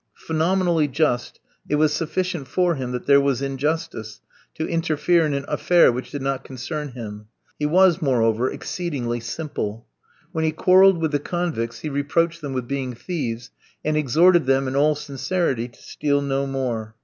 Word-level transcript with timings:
Phenomenally 0.15 0.87
just, 0.87 1.39
it 1.69 1.75
was 1.75 1.93
sufficient 1.93 2.47
for 2.47 2.73
him 2.73 2.91
that 2.91 3.05
there 3.05 3.21
was 3.21 3.39
injustice, 3.43 4.19
to 4.55 4.67
interfere 4.67 5.27
in 5.27 5.35
an 5.35 5.45
affair 5.47 5.91
which 5.91 6.09
did 6.09 6.23
not 6.23 6.43
concern 6.43 6.93
him. 6.93 7.27
He 7.59 7.67
was, 7.67 8.01
moreover, 8.01 8.49
exceedingly 8.49 9.19
simple. 9.19 9.85
When 10.31 10.43
he 10.43 10.53
quarrelled 10.53 10.97
with 10.97 11.11
the 11.11 11.19
convicts, 11.19 11.81
he 11.81 11.89
reproached 11.89 12.41
them 12.41 12.53
with 12.53 12.67
being 12.67 12.95
thieves, 12.95 13.51
and 13.85 13.95
exhorted 13.95 14.47
them 14.47 14.67
in 14.67 14.75
all 14.75 14.95
sincerity 14.95 15.67
to 15.67 15.79
steal 15.79 16.19
no 16.19 16.47
more. 16.47 16.95